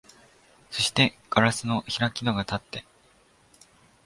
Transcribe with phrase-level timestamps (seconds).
[0.71, 2.85] そして硝子の開き戸がたって、